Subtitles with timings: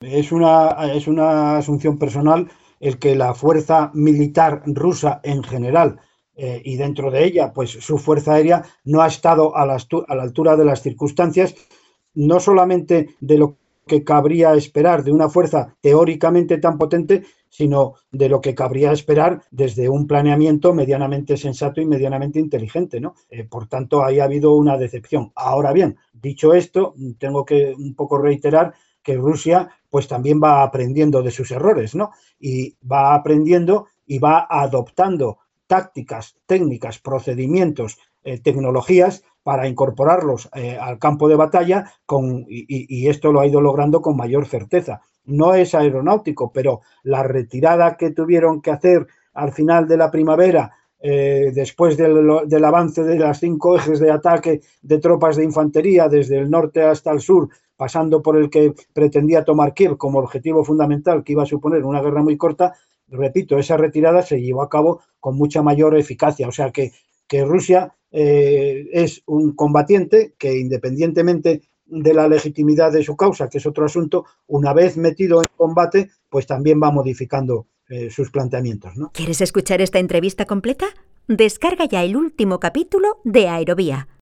[0.00, 2.50] Es una, es una asunción personal
[2.80, 6.00] el que la fuerza militar rusa en general
[6.34, 10.14] eh, y dentro de ella, pues su fuerza aérea no ha estado a la, a
[10.14, 11.54] la altura de las circunstancias,
[12.14, 18.30] no solamente de lo que cabría esperar de una fuerza teóricamente tan potente, sino de
[18.30, 23.16] lo que cabría esperar desde un planeamiento medianamente sensato y medianamente inteligente, ¿no?
[23.28, 25.30] Eh, por tanto, ahí ha habido una decepción.
[25.34, 28.72] Ahora bien, dicho esto, tengo que un poco reiterar
[29.02, 32.10] que Rusia pues también va aprendiendo de sus errores, ¿no?
[32.38, 40.98] Y va aprendiendo y va adoptando tácticas, técnicas, procedimientos, eh, tecnologías para incorporarlos eh, al
[40.98, 45.00] campo de batalla con, y, esto lo ha ido logrando con mayor certeza.
[45.24, 50.72] No es aeronáutico, pero la retirada que tuvieron que hacer al final de la primavera,
[51.02, 56.38] eh, después del, avance de las cinco ejes de ataque de tropas de infantería desde
[56.38, 61.24] el norte hasta el sur, pasando por el que pretendía tomar Kiev como objetivo fundamental,
[61.24, 62.74] que iba a suponer una guerra muy corta,
[63.08, 66.46] repito, esa retirada se llevó a cabo con mucha mayor eficacia.
[66.46, 66.92] O sea que,
[67.26, 73.58] que Rusia eh, es un combatiente que independientemente de la legitimidad de su causa, que
[73.58, 78.96] es otro asunto, una vez metido en combate, pues también va modificando eh, sus planteamientos.
[78.96, 79.10] ¿no?
[79.12, 80.86] ¿Quieres escuchar esta entrevista completa?
[81.28, 84.08] Descarga ya el último capítulo de Aerovía